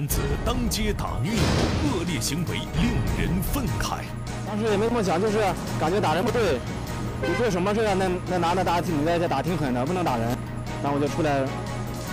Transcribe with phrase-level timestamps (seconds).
[0.00, 1.42] 男子当街打女友，
[1.84, 3.98] 恶劣行为令人愤慨。
[4.46, 5.36] 当时也没怎么想，就是
[5.78, 6.58] 感觉打人不对，
[7.20, 7.92] 你做什么事啊？
[7.92, 10.26] 那那男的打你在这打挺狠的，不能打人。
[10.82, 11.40] 然后我就出来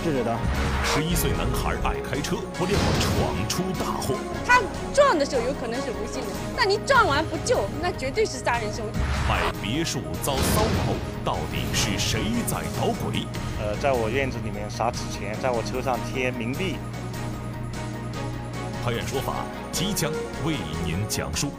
[0.04, 0.36] 制止他。
[0.84, 4.16] 十一岁男孩爱开车，不料闯出大祸。
[4.46, 4.60] 他
[4.92, 9.00] 撞的时候有可能是无心的，那你撞完不救，那绝对是杀人凶手。
[9.26, 10.92] 买别墅遭骚扰，
[11.24, 13.24] 到底是谁在捣鬼？
[13.58, 16.76] 呃，在我院子里面撒纸钱，在我车上贴冥币。
[18.88, 20.10] 拍案说法即将
[20.46, 21.50] 为您讲述。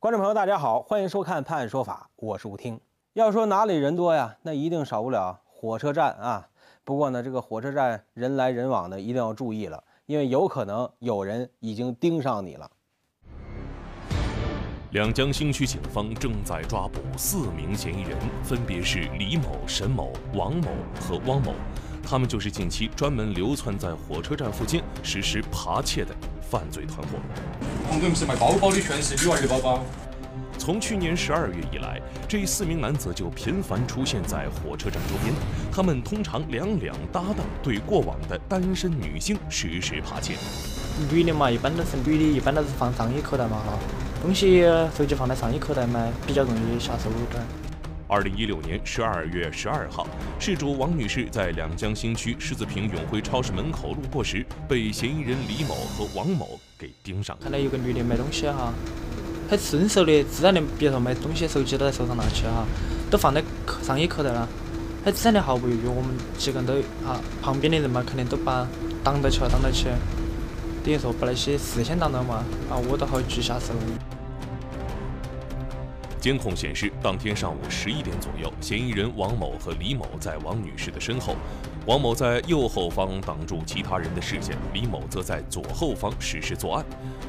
[0.00, 2.80] 观众朋友，大家好，欢迎收看《判案说法》，我是吴听。
[3.12, 6.48] 要说哪里人多呀，那一定少不了火车站啊。
[6.82, 12.68] 不过呢，这个火车站人来人往的，一定要注意了，因为有可能有人已经盯上你了。
[14.90, 21.54] 两江新区警方正在抓捕四名嫌疑人，分别是李某、沈某、王某和汪某，
[22.08, 27.18] 他们就是近期专门流窜在火车站附近实施扒窃的犯罪团伙。
[27.88, 29.84] 红哥们是卖包包的，全是女娃儿的包包。
[30.56, 35.34] 从去年十二月以来，这四名男子就频繁出现在火车站周边。
[35.72, 40.34] 他们通常两两搭档，对过往的单身女性实施扒窃。
[41.10, 43.78] 女的嘛，一般都是女的，一般都是放上衣口袋嘛哈，
[44.22, 44.62] 东西
[44.96, 47.44] 手机放在上衣口袋嘛，比较容易下手段。
[48.08, 50.06] 二零一六年十二月十二号，
[50.38, 57.36] 事主王女士在两江新区狮子坪永辉超市门口路过时，被嫌疑人李某和王某给盯上。
[57.42, 58.72] 看到有个女的买东西哈。
[59.48, 62.64] 很顺手的，自然的，别说买东西，手机都在手上拿起哈，
[63.10, 63.42] 都放在
[63.82, 64.48] 上衣口袋了，
[65.04, 66.74] 很自然的毫不犹豫，我们几个人都
[67.08, 68.66] 啊，旁边的人嘛，肯定都把
[69.04, 69.86] 挡到起了，挡到起，
[70.84, 73.72] 等于说把那些视线挡到嘛，啊，我都好举下手。
[76.26, 81.36] 监控显示，当天上午十一点左右，嫌疑人王某和李某在王女士的身后，
[81.86, 86.84] 王某在右后方挡住其他人的视线，李某则在左后方实施作案。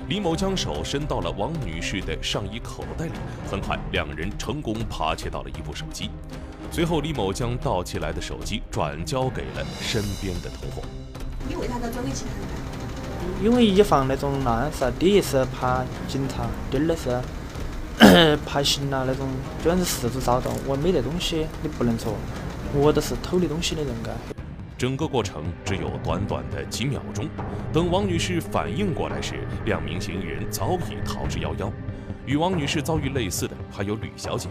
[0.10, 3.12] 李某将手伸到了王女士的上衣口袋里，
[3.48, 6.10] 很快两人成功扒窃到了一部手机。
[6.72, 10.82] 随后，李某将盗窃来的手机转交给了身边的同伙。
[11.48, 13.46] 你为啥子装给其他人？
[13.46, 17.22] 因为以防那种那样子，第一是怕警察，第二是。
[18.46, 19.28] 爬行啊那种，
[19.64, 22.14] 就算是四处找到我没得东西，你不能说
[22.74, 24.12] 我都是偷你东西的人该。
[24.78, 27.28] 整个过程只有短短的几秒钟。
[27.74, 31.72] 等王女士反应过来时，两名嫌疑人早已逃之夭夭。
[32.26, 34.48] 与王女士遭遇类似的还有吕小姐。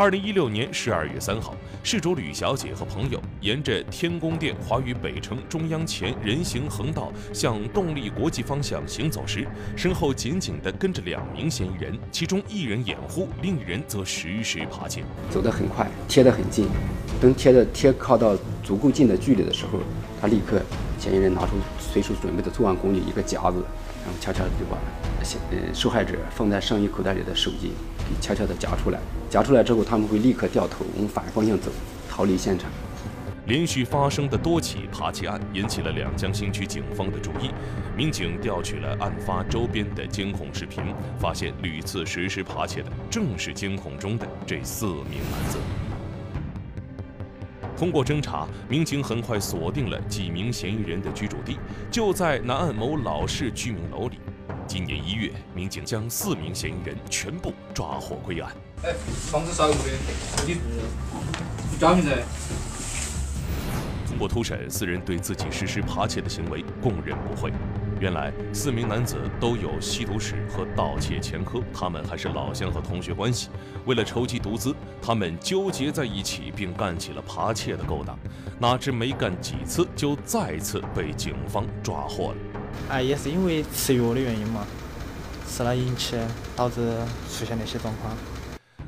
[0.00, 9.46] 二零一六年十二月三号，事主吕小姐和朋友沿着天宫殿华宇北城中央前人行横道向动力国际方向行走时，
[9.76, 15.04] 身后紧紧地跟着两名嫌疑人，其中一人掩护，另一人则实施扒窃。
[15.28, 16.66] 走得很快，贴得很近，
[17.20, 18.34] 等贴的贴靠到
[18.64, 19.80] 足够近的距离的时候，
[20.18, 20.62] 他立刻
[20.98, 23.62] 嫌疑人拿出随手准备的作案工具一个夹子，
[24.02, 24.78] 然后悄悄地就把
[25.50, 27.72] 呃受害者放在上衣口袋里的手机
[28.20, 28.98] 悄悄地夹出来。
[29.28, 31.70] 夹出来之后，他们会立刻掉头往反方向走，
[32.08, 32.70] 逃离现场。
[33.46, 37.50] 连续发生的多起扒窃案引起了两江新区警方的注意。
[37.96, 40.82] 民警调取了案发周边的监控视频，
[41.18, 45.58] 发现屡次实施扒窃的正是监控中的这四名男子。
[47.76, 51.58] 通过侦查，民警很快锁定了几名嫌疑人的居住地，
[51.90, 54.18] 就在南岸某老式居民楼里。
[54.72, 58.52] 今年一月，民警将四名嫌疑人全部抓获归案。
[58.84, 58.94] 哎，
[59.28, 59.76] 房子啥屋的？
[60.46, 62.22] 你家噻。
[64.06, 67.52] 通过突审，四人对自己实施扒窃的行为供认不讳。
[67.98, 73.48] 原来，四名男子都有吸毒史和盗窃前科，他们还是老乡和同学关系。
[73.86, 74.72] 为了筹集毒资，
[75.02, 78.16] 他们纠结在一起，并干起了扒窃的勾当。
[78.60, 82.36] 哪知没干几次，就再次被警方抓获了。
[82.88, 84.66] 哎，也是因为吃药的原因嘛，
[85.48, 86.16] 吃了引起
[86.56, 86.96] 导致
[87.32, 88.16] 出现那些状况。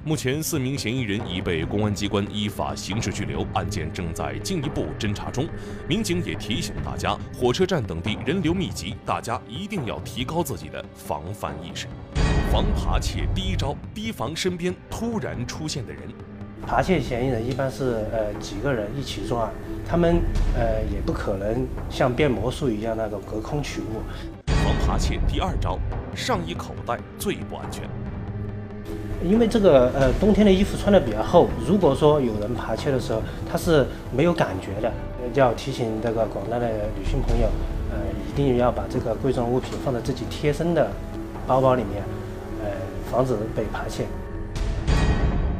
[0.04, 5.46] 目前，四名嫌疑人已被公安机关依法刑事拘留，案件正在进一步侦查中。
[5.88, 11.86] 民警也提醒大家，火车站等地人流密集，大家一定要提高自己的防范意识。
[12.50, 16.02] 防扒窃第一招：提防身边突然出现的人。
[16.66, 19.50] 扒窃嫌疑人一般是呃几个人一起作案，
[19.86, 20.20] 他们
[20.56, 24.00] 呃也不可能像变魔术一样那种隔空取物。
[24.46, 25.78] 防扒窃第二招：
[26.14, 27.82] 上衣口袋最不安全。
[29.24, 33.20] 因为这个呃冬天的衣服穿的比较厚，如果说有人扒窃的时候，
[33.50, 33.86] 他是
[34.16, 34.90] 没有感觉的。
[35.34, 36.68] 要提醒这个广大的
[36.98, 37.46] 女性朋友，
[37.90, 37.98] 呃
[38.28, 40.90] 一定要把这个贵重物品放在自己贴身的
[41.46, 42.02] 包包里面，
[42.64, 42.70] 呃
[43.10, 44.04] 防止被扒窃。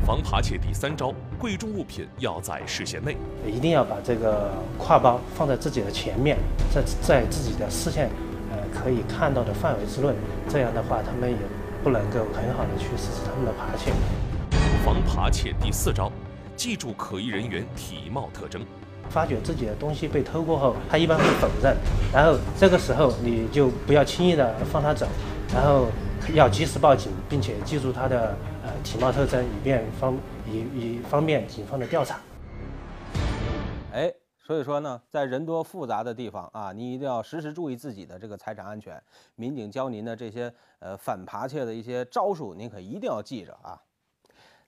[0.05, 3.17] 防扒窃第三招：贵重物品要在视线内，
[3.47, 6.37] 一定要把这个挎包放在自己的前面，
[6.75, 8.11] 在在自己的视线
[8.51, 10.13] 呃可以看到的范围之内，
[10.49, 11.37] 这样的话他们也
[11.85, 13.93] 不能够很好的去实施他们的扒窃。
[14.85, 16.11] 防扒窃第四招：
[16.57, 18.61] 记住可疑人员体貌特征。
[19.09, 21.77] 发觉自己的东西被偷过后，他一般会否认，
[22.13, 25.07] 然后这个时候你就不要轻易的放他走，
[25.55, 25.87] 然后
[26.33, 28.52] 要及时报警，并且记住他的呃
[28.83, 32.21] 体貌特征，以便方以以方便警方的调查。
[33.93, 39.01] 哎，所以说呢，在人多复杂的地方啊，你一定要时时注意自己的这个财产安全。
[39.37, 43.81] 民警教您的这些呃反扒窃的一些招数，您可一定要记着啊。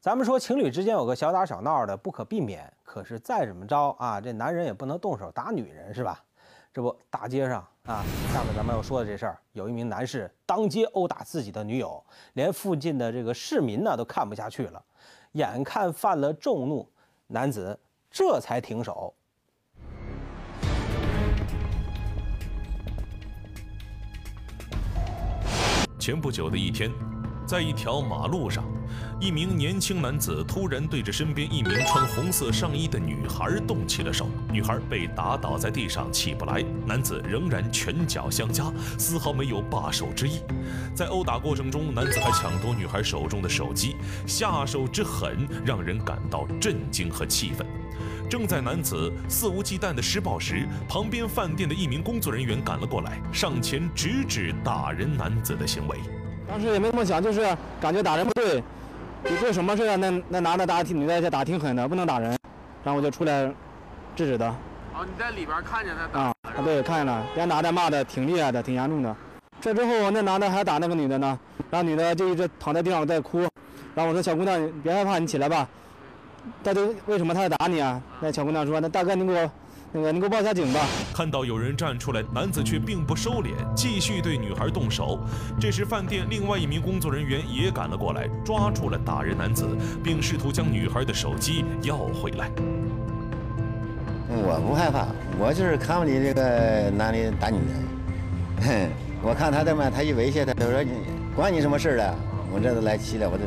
[0.00, 6.22] 咱们说情侣之间有个小打小闹的不可避免，可是再怎么着啊，这男人也不能动手打女人是吧？
[6.74, 14.84] 这不大街上啊，下面咱们要说的这事儿，有一名男士当街殴打自己的女友，连附近的这个市民呢都看不下去了，
[15.34, 16.90] 眼看犯了众怒，
[17.28, 17.78] 男子
[18.10, 19.14] 这才停手。
[26.00, 26.90] 前不久的一天，
[27.46, 28.64] 在一条马路上。
[29.20, 38.64] 一名年轻男子突然对着身边一名穿红色上衣的女孩动起了手，女孩被打倒在地上起不来，男子仍然拳脚相加，
[38.98, 40.40] 丝毫没有罢手之意。
[40.94, 43.96] 在殴打过程中，男子还抢夺女孩手中的手机，
[44.26, 47.66] 下手之狠让人感到震惊和气愤。
[48.28, 55.98] 正在男子肆无忌惮的施暴时，旁边饭店的一名工作人员赶了过来，上前直指打人男子的行为。
[56.46, 58.62] 当时也没怎么想，就是感觉打人不对。
[59.28, 59.96] 你做什么事啊？
[59.96, 62.36] 那那男的打挺，女的也打挺狠的，不能打人。
[62.84, 63.46] 然后我就出来
[64.14, 64.46] 制止的。
[64.46, 66.20] 哦，你在里边看见他打？
[66.20, 67.24] 啊，对，看见了。
[67.34, 69.16] 别男的骂的挺厉害的，挺严重的。
[69.62, 71.38] 这之后，那男的还打那个女的呢。
[71.70, 73.40] 然后女的就一直躺在地上在哭。
[73.94, 75.66] 然后我说：“小姑娘，别害怕，你起来吧。”
[76.62, 78.00] 大哥，为什么他要打你啊？
[78.20, 79.50] 那小姑娘说：“那大哥，你给我。”
[79.96, 80.80] 那个，你给我报下警吧。
[81.14, 85.20] 看到有人站出来，男子却并不收敛，继续对女孩动手。
[85.60, 89.64] 这时，饭店另外一名工作人员也赶了过来，抓住了打人男子，
[90.02, 92.50] 并试图将女孩的手机要回来。
[94.28, 95.06] 我不害怕，
[95.38, 98.66] 我就是看不起这个男的打女的。
[98.66, 98.90] 哼，
[99.22, 100.90] 我看他这么，他一威胁他，他说你
[101.36, 102.18] 关你什么事儿了？
[102.52, 103.44] 我这都来气了，我都。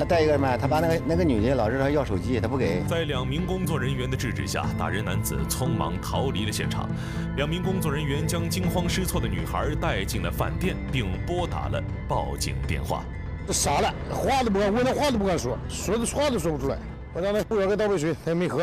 [0.00, 0.56] 他带一个什么？
[0.56, 2.82] 他把那个那个女的老是他要手机，他不给。
[2.88, 6.88] 在两名工作人员的制止下，打人男子匆忙逃离了现场。
[7.36, 13.04] 两名工作人员将惊慌失措的女孩带进了饭店，并拨打了报警电话。
[13.46, 16.78] 这傻了，话都不敢，问他话都不敢说，说的话都说不出来。
[17.12, 18.60] 我让他服务员给倒杯水，他也没喝。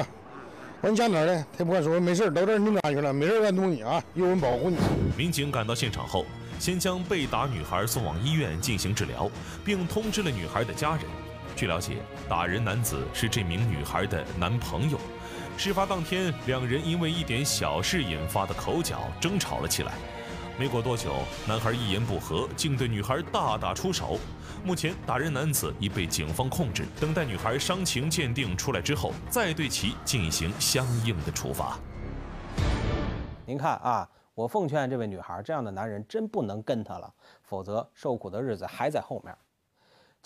[0.82, 1.36] 我说你家哪儿的？
[1.54, 2.00] 他也不敢说。
[2.00, 4.78] 没事，到这儿你安全了，没人敢动你啊，有人保护你。
[5.16, 6.26] 民警赶到现场后，
[6.58, 9.30] 先将被打女孩送往医院进行治疗，
[9.64, 11.02] 并通知了女孩的家人。
[11.58, 11.98] 据了解，
[12.30, 15.00] 打人男子是这名女孩的男朋友。
[15.58, 19.94] 事发当天，两人因为一点小事引发的口角争吵了起来。
[20.60, 21.16] 没过多久，
[21.48, 24.20] 男孩一言不合，竟对女孩大打出手。
[24.64, 31.80] 目前，打人男子已被警方控制，等待女孩伤情鉴定出来之后，再对其进行相应的处罚。
[33.48, 39.36] 您看啊，我奉劝这位女孩，这样的男人真不能跟他了，否则受苦的日子还在后面。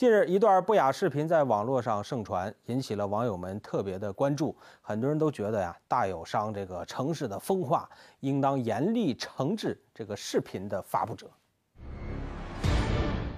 [0.01, 4.57] 近日，一段不雅视频在网络上盛传，引起了网友们特别的关注。
[4.81, 7.87] 很多人都觉得呀，大有伤这个城市的风化，
[8.21, 11.29] 应当严厉惩治这个视频的发布者。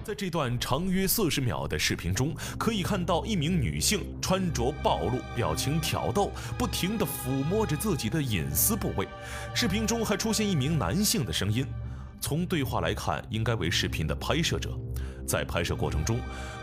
[0.02, 9.06] 在这段长约四十秒的视频中，可以看到一名女性穿着暴露，表情挑逗，不停地抚摸着自己的隐私部位。
[9.54, 11.66] 视频中还出现一名男性的声音。
[12.18, 14.70] 从对话来看，应该为视频的拍摄者。
[15.26, 16.18] 在拍摄过程中，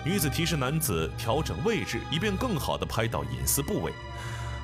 [0.06, 3.92] 女子提示男子调整位置，以便更好地拍到隐私部位。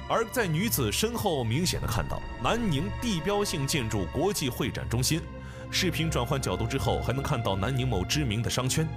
[0.10, 5.22] 而在女子身后，明显的看到南宁地标性建筑国际会展中心。
[5.70, 8.88] 视频转换角度之后，还能看到南宁某知名的商圈。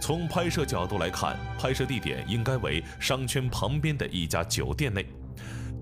[0.00, 5.04] 从拍摄角度来看，拍摄地点应该为商圈旁边的一家酒店内。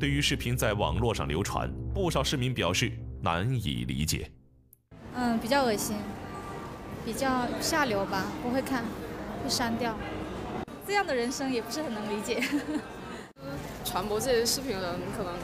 [0.00, 2.90] 对于视频在网络上流传，不少市民表示
[3.20, 4.30] 难以理解。
[5.14, 5.96] 嗯，比较恶心，
[7.04, 8.84] 比较下流吧，不会看，
[9.42, 9.94] 会删掉。
[10.86, 12.42] 这样的人生也不是很能理解。
[13.84, 15.34] 传播这些视频的人可能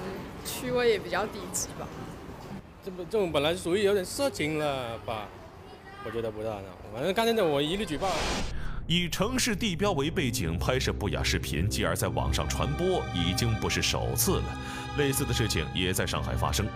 [0.44, 1.86] 趣味也比较低级吧。
[2.84, 5.26] 这不，这种本来就属于有点色情了吧？
[6.04, 6.64] 我觉得不大呢。
[6.94, 8.08] 反正刚才的我一律举报。
[8.86, 14.44] 以城市地标为背景拍摄不雅视频，继而在网上传播，已经不是首次了。
[14.96, 16.66] 类似的事情也在上海发生。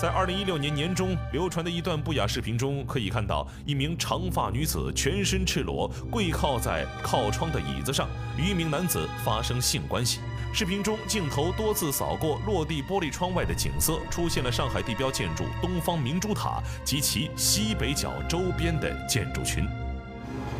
[0.00, 10.20] 在二零一六年年中流传的一段不雅视频中，可以看到一名长发女子全身赤裸，跪靠在靠窗的椅子上，与一名男子发生性关系。
[10.54, 19.66] 视频中，镜头多次扫过落地玻璃窗外的景色，出现了上海地标建筑东方明珠塔及其西北角周边的建筑群。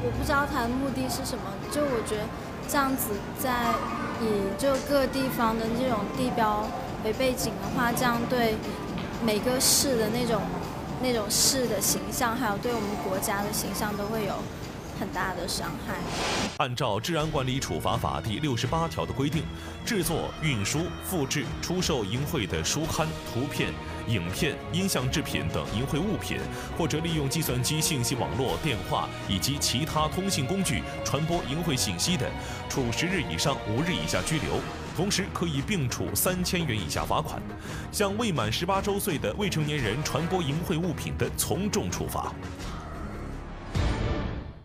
[0.03, 2.25] 我不知道他的目的是什么，就我觉得
[2.67, 3.73] 这样子在
[4.21, 6.69] 以就各地方的这种地标
[7.05, 8.57] 为背景的话，这样对
[9.25, 10.43] 每个市的那种
[11.03, 14.35] 那种市的形象，还有对我们国家的形象都会有。
[14.99, 15.95] 很大的伤害。
[16.57, 19.45] 按照《治安管理处罚法》第六十八条的规定，
[19.87, 23.73] 制作、运输、复制、出售淫秽的书刊、图片、
[24.09, 26.39] 影片、音像制品等淫秽物品，
[26.77, 32.29] 或者利用计算机信息网络、电话以及其他通信工具传播淫秽信息的，
[32.69, 34.55] 处十日以上五日以下拘留，
[34.99, 37.41] 同时可以并处三千元以下罚款；
[37.93, 42.33] 向未满十八周岁的未成年人传播淫秽物品的，从重处罚。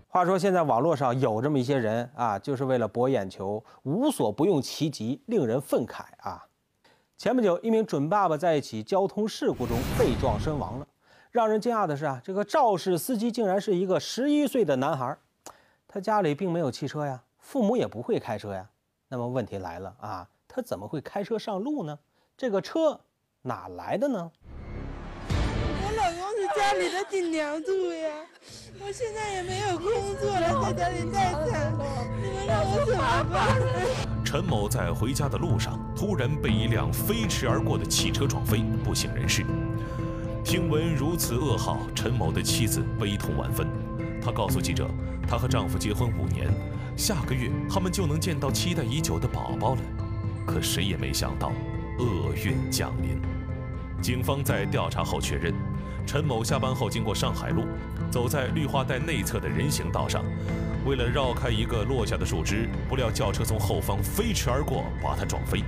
[0.08, 6.44] 话说，现在网络上有这么一些人啊，就是为了博眼球，无所不用其极，令人愤慨啊！
[7.16, 10.88] 前不久，一名准爸爸在一起交通事故中被撞身亡了。
[11.30, 15.16] 让人惊讶的是啊，这个肇事司机竟然是一个十一岁的男孩，
[15.88, 18.68] 他家里并没有汽车呀，父母也不会开车呀。
[19.13, 22.00] 那么问题来了啊，他怎么会开车上路呢？
[22.36, 23.00] 这个车
[23.43, 24.32] 哪来的呢？
[25.29, 28.10] 我老公是家里的顶梁柱呀。
[28.79, 31.72] 我现在也没有工作了，在家里待产，
[32.24, 34.25] 你们让我怎么办？
[34.25, 39.46] 陈某在回家的路上，突然被一辆飞驰而过的汽车撞飞，不省人事。
[40.43, 43.67] 听闻如此噩耗，陈某的妻子悲痛万分。
[44.20, 44.89] 她告诉记者，
[45.27, 46.48] 她和丈夫结婚五年，
[46.96, 49.82] 下个月他们就能见到期待已久的宝宝了。
[50.46, 51.51] 可谁也没想到，
[52.00, 53.20] 厄运降临。
[54.01, 55.53] 警方在调查后确认。
[56.06, 57.63] 陈某下班后经过上海路，
[58.12, 60.22] 走在绿化带内侧的人行道上，
[60.86, 65.63] 为了绕开一个落下的树枝，不料轿车从后方飞驰而过，把他撞飞。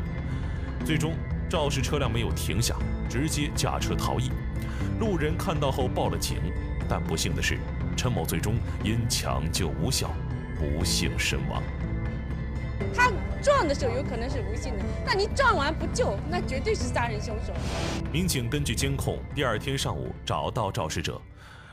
[0.85, 1.13] 最终，
[1.49, 2.75] 肇事车辆没有停下，
[3.09, 4.29] 直接驾车逃逸。
[4.99, 6.37] 路人看到后报了警，
[6.89, 7.57] 但不幸的是，
[8.05, 10.11] 陈某最终因抢救无效，
[10.59, 11.59] 不幸身亡。
[12.93, 17.51] 他撞的时候有可能是无性的，但你撞完不救，那绝对是杀人凶手。
[18.13, 21.19] 民警根据监控，第二天上午找到肇事者。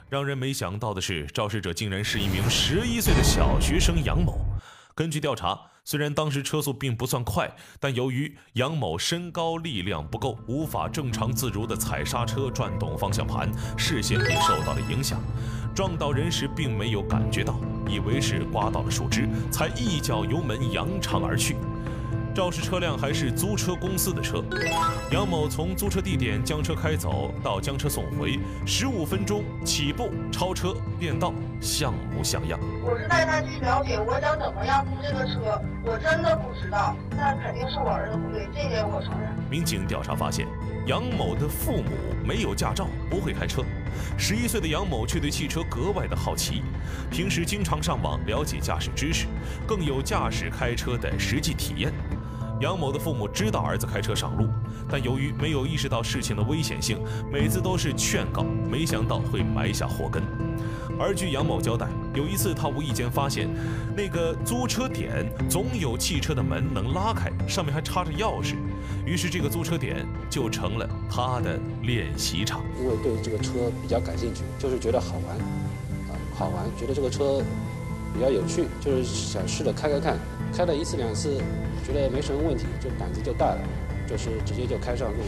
[0.08, 4.38] 让人没想到的是，肇事者竟然是一名十一岁的小学生杨某。
[4.94, 15.20] 根据调查，虽然当时车速并不算快，但由于杨某身高力量不够，无法正常自如地踩刹车、转动方向盘，视线也受到了影响。
[15.74, 17.58] 撞到人时并没有感觉到，
[17.88, 21.56] 以为是刮到了树枝，才一脚油门扬长而去。
[22.34, 24.42] 肇事车辆还是租车公司的车，
[25.10, 32.58] 杨某从租车地点将车开走到将车送回，十五分钟起步超车变道，像模像样。
[32.82, 39.30] 我是带他去了解我想怎么样租这个车，我真的不知道，那肯定是我儿子不对，这点我承认。
[39.50, 40.46] 民警调查发现，
[40.86, 41.90] 杨某的父母
[42.26, 43.62] 没有驾照，不会开车，
[44.16, 46.62] 十一岁的杨某却对汽车格外的好奇，
[47.10, 49.26] 平时经常上网了解驾驶知识，
[49.66, 51.92] 更有驾驶开车的实际体验。
[52.62, 54.46] 杨某的父母知道儿子开车上路，
[54.88, 56.96] 但由于没有意识到事情的危险性，
[57.28, 60.22] 每次都是劝告，没想到会埋下祸根。
[60.96, 63.48] 而据杨某交代，有一次他无意间发现，
[63.96, 68.54] 那个租车点总有汽车的门能拉开，上面还插着钥匙，
[69.04, 72.62] 于是这个租车点就成了他的练习场。
[72.80, 77.42] 因为对这个车比较感兴趣，就是觉得好玩，啊，好玩，觉得这个车
[78.14, 80.16] 比较有趣，就是想试着开开看，
[80.52, 81.40] 开了一次两次。
[81.84, 83.60] 觉得没什么问题，就胆子就大了，
[84.06, 85.18] 就是直接就开上路。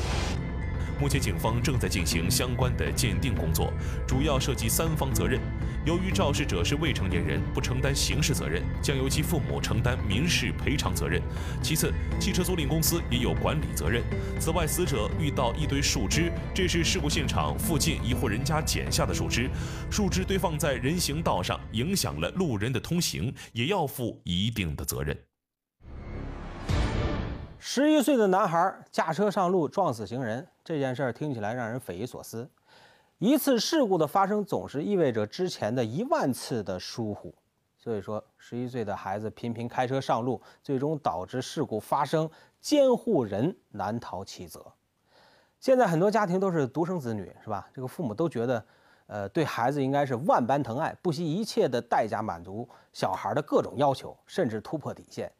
[1.00, 3.72] 目前警方正在进行相关的鉴定工作，
[4.06, 5.40] 主要涉及三方责任。
[5.84, 11.20] 由于肇事者是未成年人，不承担刑事责任，将由其父母承担民事赔偿责任。
[11.62, 14.02] 其次，汽车租赁公司也有管理责任。
[14.40, 19.50] 此外，死者遇到一堆树枝，这是事故现场附近一户人家剪下的树枝，
[19.90, 25.14] 树枝堆放在人行道上，影响了路人的通行，也要负一定的责任。
[27.58, 32.50] 十一岁的男孩驾车上路撞死行人，这件事听起来让人匪夷所思。
[33.24, 37.34] 一次事故的发生总是意味着之前的一万次的疏忽，
[37.78, 42.28] 所以说十一岁的孩子频频开车上路，最终导致事故发生，
[42.60, 44.62] 监护人难逃其责。
[45.58, 47.66] 现在很多家庭都是独生子女，是吧？
[47.72, 48.62] 这个父母都觉得，
[49.06, 55.32] 呃，对孩子应该是万般疼爱，不惜一切的代价满足小孩的各种要求，甚至突破底线。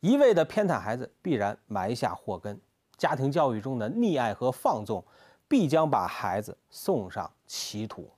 [0.00, 2.58] 一味的偏袒孩子，必然埋下祸根。
[2.96, 5.04] 家庭教育中的溺爱和放纵，
[5.48, 8.10] 必将把孩子送上歧途。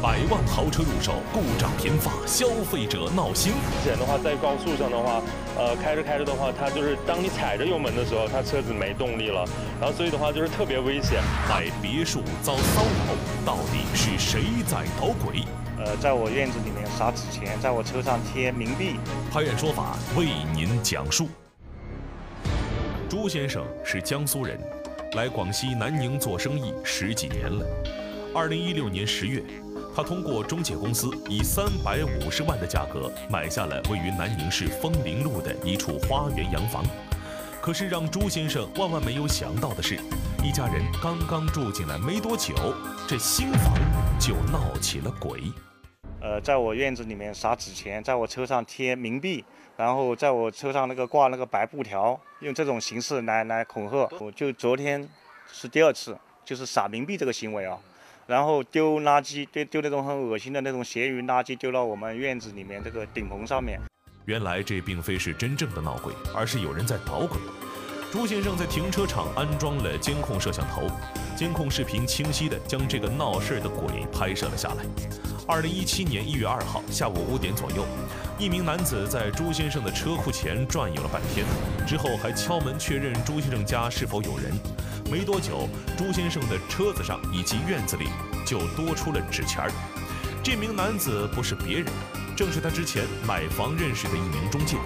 [0.00, 3.52] 百万豪车入手，故障频发，消费者闹心。
[3.52, 5.22] 之前的话，在高速上的话，
[5.56, 9.46] 呃，开着开着的话，它就是当你踩着油门的时候，它车子没动力了，
[9.80, 11.22] 然后所以的话就是特别危险。
[11.48, 15.44] 在别墅遭骚扰，到底是谁在捣鬼？
[15.78, 18.96] 呃，在我院子里面撒纸钱，在我车上贴冥币。
[19.30, 21.28] 拍院说法为您讲述。
[23.12, 24.58] 朱先生是江苏人，
[25.16, 27.66] 来广西南宁做生意十几年了。
[28.34, 29.44] 二零一六年十月。
[29.94, 36.82] 他通过中介公司以三百五十万的价格买下了位于南宁市枫林路的一处花园洋房。
[37.60, 39.96] 可是让朱先生万万没有想到的是，
[40.42, 42.54] 一家人刚刚住进来没多久，
[43.06, 43.74] 这新房
[44.18, 45.42] 就闹起了鬼。
[46.22, 49.44] 呃，在我院子里面撒纸钱，在我车上贴冥币，
[49.76, 54.08] 然后在我车上那个挂那个白布条，用这种形式来来恐吓。
[54.20, 55.08] 我就昨天
[55.50, 57.76] 是第二次，就是撒冥币这个行为啊。
[58.28, 63.80] 然后丢垃圾，丢丢那种很恶心的那种咸鱼垃圾，丢到我们院子里面这个顶棚上面。
[64.26, 67.36] 原来这并非是真正的闹鬼，而是有人在捣鬼。
[68.12, 70.82] 朱先生在停车场安装了监控摄像头，
[71.34, 74.84] 监控视频清晰地将这个闹事的鬼拍摄了下来。
[75.48, 77.86] 二零一七年一月二号下午五点左右，
[78.38, 81.46] 一名男子在朱先生的车库前转悠了半天，
[81.86, 84.52] 之后还敲门确认朱先生家是否有人。
[85.10, 85.66] 没多久，
[85.96, 88.08] 朱先生的车子上以及院子里
[88.46, 89.72] 就多出了纸钱儿。
[90.44, 91.86] 这名男子不是别人，
[92.36, 94.76] 正是他之前买房认识的一名中介。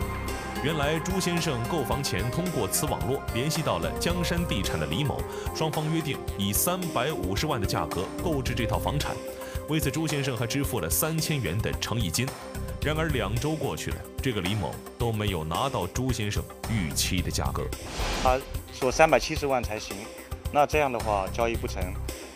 [0.64, 5.20] 原来朱先生购房前通过此网络联系到了江山地产的李某，
[5.54, 9.14] 双方约定以三百五十万的价格购置这套房产。
[9.68, 12.26] 为此，朱先生还支付了三千元的诚意金。
[12.82, 17.64] 然而两周过去了，这个李某都没有拿到朱先生预期的价格。
[18.22, 18.38] 他。
[18.78, 19.96] 说三百七十万才行，
[20.52, 21.82] 那这样的话交易不成，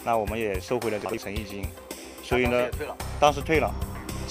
[0.03, 1.67] 那我们也收回了这个诚意金，
[2.23, 2.67] 所以呢，
[3.21, 3.71] 当时退了，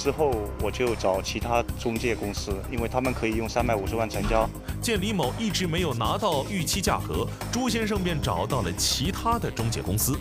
[0.02, 0.32] 之后
[0.62, 4.50] 我就找其他中介公司，因为他们可以用三百五十万成交。
[4.82, 10.18] 见李某一直没有拿到预期价格，朱先生便找到了其他的中介公司。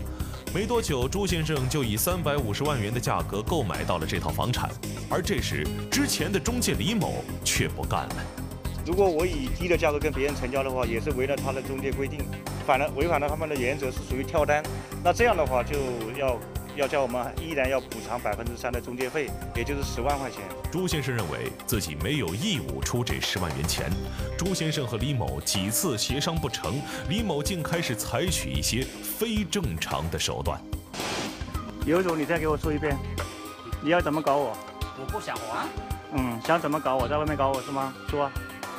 [0.53, 4.69] 没多久，朱先生就以三百五十万元的价格购买到了这套房产，
[5.09, 8.17] 而这时之前的中介李某却不干了。
[8.85, 12.19] 如果我以低的价格跟别人成交的话，也是违了他的中介规定，
[12.67, 14.61] 反了违反了他们的原则，是属于跳单。
[15.05, 15.77] 那这样的话，就
[16.19, 16.37] 要
[16.79, 20.43] 要叫我们依然要补偿百分之三的中介费，也就是十万块钱。
[20.71, 23.91] 朱先生认为自己没有义务出这十万元钱。
[24.39, 30.61] 朱先生和李某几次协商不成，李某竟开始采取一些非正常的手段。
[31.85, 32.97] 有种你再给我说一遍，
[33.83, 34.57] 你要怎么搞我？
[35.01, 35.67] 我不想还。
[36.13, 37.93] 嗯，想怎么搞我，在外面搞我是吗？
[38.09, 38.31] 说。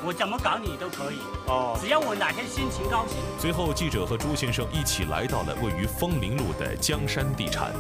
[0.06, 3.18] 我怎么搞你都可以哦，只要我哪天心情高兴。
[3.38, 7.74] 随后，记者和朱先生一起来到了位于枫林路的江山地产。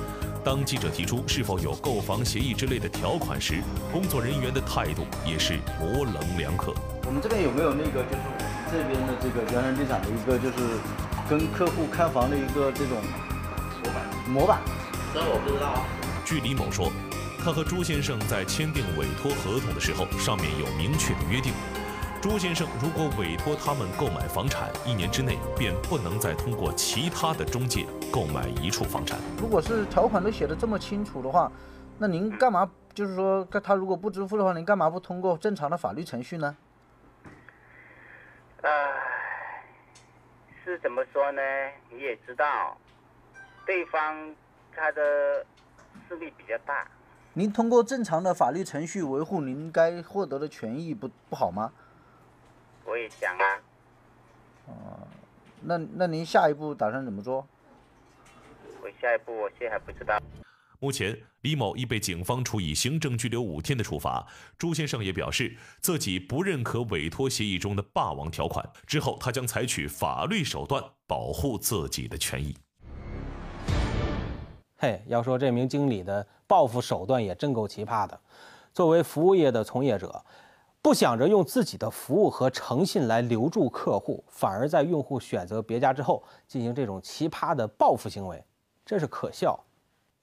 [0.43, 6.73] 当记者提出是否有购房协议之类的条款时，工作人员的态度也是模棱两可。
[7.05, 10.79] 我们这边有没有那个，就是我们这边的这个江山地产的一个，就是
[11.29, 12.97] 跟客户看房的一个这种
[13.83, 14.27] 模板？
[14.27, 14.59] 模板？
[15.13, 15.83] 这我不知道。
[16.25, 16.91] 据李某说，
[17.43, 21.53] 他和朱先生在签订委托合同的时候，上面有明确的约定。
[22.21, 29.17] 朱先生如果委托他们购买房产，一年之内便不能再通过其他的中介购买一处房产。
[29.37, 31.49] 如果是条款都写的这么清楚的话，
[31.97, 32.69] 那您干嘛？
[32.93, 36.57] 就是说，他如果不支付的话，您干嘛不通过正常的法律程序呢？
[38.63, 38.69] 唉，
[40.65, 41.41] 是怎么说呢？
[41.89, 42.77] 你也知道，
[43.65, 44.35] 对方
[44.75, 45.45] 他的
[46.09, 46.85] 势力比较大。
[47.31, 51.71] 您通过正常的法律程序维护您该获得的权益，不不好吗？
[52.99, 53.43] 我也想啊。
[54.67, 55.07] 哦，
[55.61, 57.47] 那那您下一步打算怎么做？
[58.81, 60.21] 我下一步我现在还不知道。
[60.79, 64.27] 目前，李某已被警方处以行政拘留五天的处罚。
[64.57, 72.57] 朱先生也表示自己不认可委托协议中的霸王条款，之后他将采取法律手段保护自己的权益。
[74.77, 78.19] 嘿，要说这名经理的报复手段也真够奇葩的。
[78.73, 80.21] 作为服务业的从业者。
[80.81, 88.41] 不想着用自己的服务和诚信来留住客户，反而在用户选择别家之后进行这种奇葩的报复行为，
[88.85, 89.59] 真是可笑。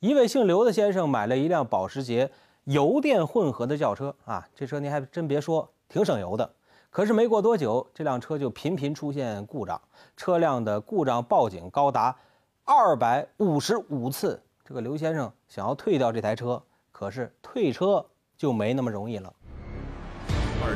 [0.01, 2.31] 一位姓刘的先生买了一辆保时捷
[2.65, 6.51] 油电混合的轿车啊，这车您还真别说，挺省油的。
[6.89, 9.79] 可是没过多久，这辆车就频频出现故障，
[10.17, 12.17] 车辆的故障报警高达
[12.65, 14.43] 二百五十五次。
[14.65, 18.05] 这个刘先生想要退掉这台车，可是退车
[18.39, 19.31] 就没那么容易了。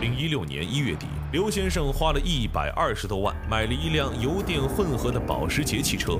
[0.00, 6.18] 二零一六年一月底，刘先生花了一百二十多万买了一辆油电混合的保时捷汽车，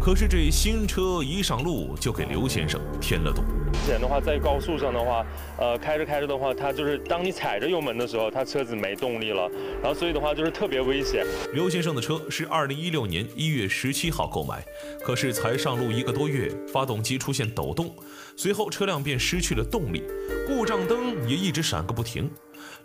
[0.00, 3.42] 可是这新车一上路就给刘先生添了堵。
[3.72, 5.26] 之前的话，在高速上的话，
[5.58, 9.50] 呃，开着开着的话，它就是当你踩着油门的时候，它车子没动力了，
[9.82, 11.26] 然后所以的话就是特别危险。
[11.52, 14.64] 刘先生的车是二零一六年一月十七号购买，
[15.04, 17.92] 可是才上路一个多月，发动机出现抖动，
[18.36, 20.04] 随后车辆便失去了动力，
[20.46, 22.30] 故障灯也一直闪个不停。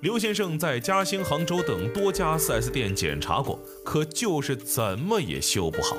[0.01, 5.95] 刘先生在嘉兴、杭州等多家 4S 店检查过，可就是怎么也修不好。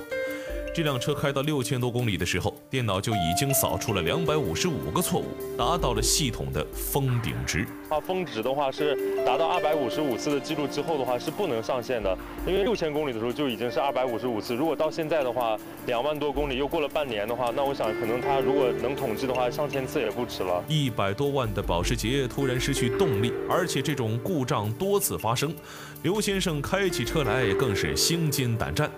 [0.75, 7.67] 这辆车开到六千多公里的时候，电脑就已经扫出了两百五十五个错误，达到了系统的封顶值。
[7.91, 14.55] 它峰值的话是达到二百五十五次的记录之后的话是不能上线的，因为六千公里的时候就已经是二百五十五次。
[14.55, 20.65] 如果到现在的话，两万多公里又过了半年的话，那我想可能它如果能统计的话，上千次也不迟了。
[20.69, 25.55] 一百多万的保时捷突然失去动力，而且这种故障多次发生，
[26.03, 28.91] 刘先生开起车来更是心惊胆战。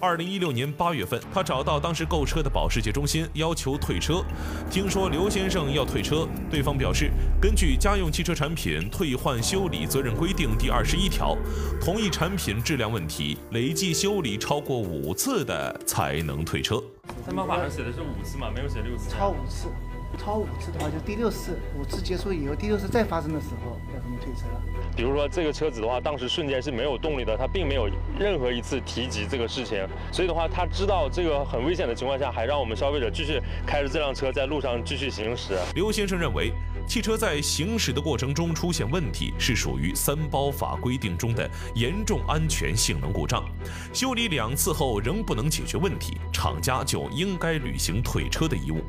[0.00, 4.24] 二零一六年八月份，他找到当时购车的保时捷中心，要求退车。
[4.70, 7.10] 听说刘先生要退车，对方表示，
[7.40, 11.36] 根据家用汽车产品退换修理责任规定第二十一条，
[11.80, 16.82] 同一产品质量问题累计修理超过五次的才能退车。
[17.26, 19.10] 三包法上写的是五次嘛，没有写六次。
[19.10, 19.68] 超五次，
[20.18, 24.60] 超五次的话就第六次，五次结束以后，第六次再发生的时候要怎么退车了？
[24.96, 35.56] 比如说这个车子的话，当时瞬间是没有动力的，他并没有任何一次提及这个事情，所以的话，他知道这个很危险的情况下，还让我们消费者继续开着这辆车在路上继续行驶。
[35.74, 36.52] 刘先生认为，
[36.86, 43.44] 汽车在行驶的过程中出现问题是属于三包法规定中的严重安全性能故障，
[43.92, 48.82] 修理两次后仍不能解决问题，厂家就应该履行退车的义务。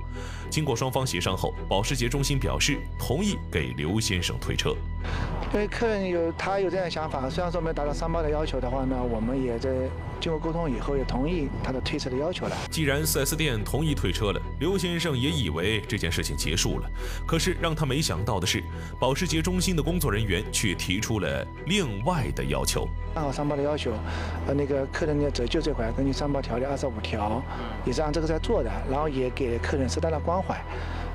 [0.52, 4.76] 经过双方协商后，保时捷中心表示同意给刘先生退车。
[5.54, 9.70] 因为客人有他有这样的想法，虽然说没有达到三包的要求的话呢，我们也在
[10.20, 12.56] 经过沟通以后也同意他的退车的要求了。
[12.70, 16.90] 既然 4S 店同意退车了，刘先生也以为这件事情结束了。
[17.26, 18.64] 可是让他没想到的是，
[19.00, 22.88] 保时捷中心的工作人员却提出了另外的要求。
[23.16, 23.92] 按照三包的要求，
[24.48, 27.44] 呃，那个客人的折旧这块根据三包条例二十五条，
[27.86, 30.60] 也是按这个在做的，然后也给客人适当的关怀。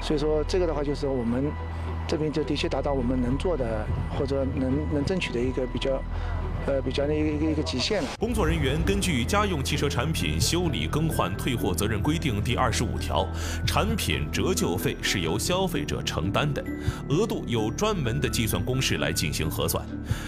[0.01, 1.51] 所以说这个的话就是我们。
[2.07, 3.85] 这边就的确达到我们能做的
[4.17, 6.01] 或者能能争取的一个比较，
[6.67, 8.09] 呃，比较的一个一个一个极限了。
[8.19, 13.27] 工作人员根据《家用汽车产品修理更换退货责任规定》第二十五条，
[13.65, 16.65] 产品折旧费是由消费者承担的，
[17.09, 19.87] 额度有专门的计算公式来进行核算。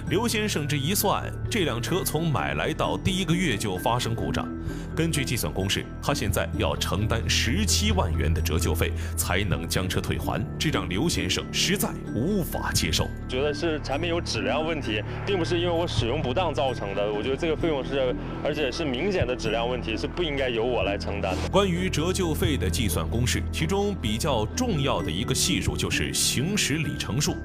[0.08, 4.48] 刘先生这一算，这辆车从买来到第一个月就发生故障，
[4.94, 11.44] 根据计算公式，他现在要承担十七万元的折旧费才能将车退还，这让刘先生。
[11.52, 17.12] 实在无法接受，觉得是产品有质量问题，并不是因为我使用当造成的。
[17.12, 21.48] 我觉得这个费用是，而且是明显的质量问题，是不应该由我来承担的。
[21.50, 27.36] 关于折旧费的计算公式，其中比较重要的一个系数就是行驶里程数。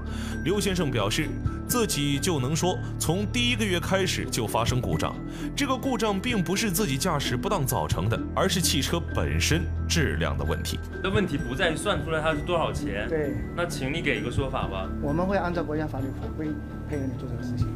[0.46, 1.28] 刘先生表示，
[1.68, 5.14] 自己就能说从第一个月开始就发生故障，
[5.56, 10.80] 这个故障并不是自己驾驶不当造成的，而是汽车本身质量的问题。
[11.04, 14.14] 那问题不在于算出来它是多少钱，对，那请你给。
[14.14, 16.48] 一个说法吧，我们会按照国家法律法规
[16.88, 17.68] 配合你做这个事情。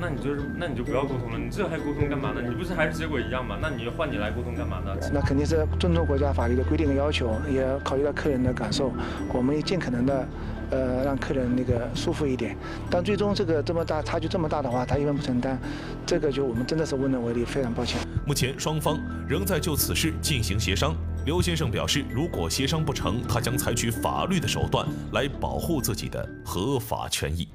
[0.00, 2.40] 那你就是，那你就不要沟通了，你这还沟通干嘛呢？
[2.40, 3.58] 你不是还是结果一样吗？
[3.60, 4.96] 那你换你来沟通干嘛呢？
[5.12, 8.90] 那肯定是尊重国家法律的规定和要求，也考虑到客人的感受，
[9.30, 10.28] 我们也尽可能的，
[10.70, 12.56] 呃，让客人那个舒服一点。
[12.90, 15.58] 但最终这个这么大差距这么大的话，他一般不承担，
[16.06, 18.00] 这个就我们真的是无能为力，非常抱歉。
[18.26, 20.96] 目前双方仍在就此事进行协商。
[21.26, 27.46] 刘先生表示，如果协商不成，他将采取法律的手段来保护自己的合法权益。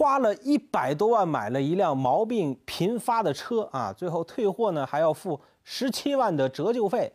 [0.00, 7.12] 花了一百多万买了一辆毛病频发的车啊，最后退货呢还要付十七万的折旧费，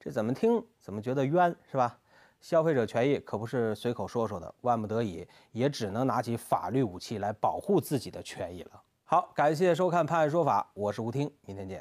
[0.00, 1.96] 这怎么听怎么觉得冤是吧？
[2.40, 8.82] 消费者权益可不是随口说说的，万不得已也只能拿起法律武器来保护自己的权益了。
[9.04, 11.80] 好，感谢收看《判案说法》，我是吴听，明天见。